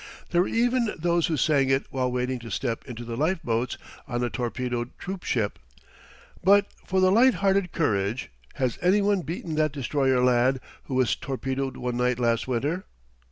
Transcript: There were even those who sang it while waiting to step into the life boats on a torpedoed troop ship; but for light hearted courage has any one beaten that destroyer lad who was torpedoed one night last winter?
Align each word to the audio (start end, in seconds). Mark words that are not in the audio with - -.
There 0.31 0.41
were 0.41 0.47
even 0.47 0.95
those 0.97 1.27
who 1.27 1.37
sang 1.37 1.69
it 1.69 1.85
while 1.91 2.11
waiting 2.11 2.39
to 2.39 2.49
step 2.49 2.83
into 2.85 3.05
the 3.05 3.15
life 3.15 3.39
boats 3.43 3.77
on 4.07 4.23
a 4.23 4.31
torpedoed 4.31 4.97
troop 4.97 5.21
ship; 5.23 5.59
but 6.43 6.65
for 6.87 6.99
light 6.99 7.35
hearted 7.35 7.71
courage 7.71 8.31
has 8.55 8.79
any 8.81 9.03
one 9.03 9.21
beaten 9.21 9.53
that 9.57 9.71
destroyer 9.73 10.23
lad 10.23 10.59
who 10.85 10.95
was 10.95 11.15
torpedoed 11.15 11.77
one 11.77 11.97
night 11.97 12.17
last 12.17 12.47
winter? 12.47 12.85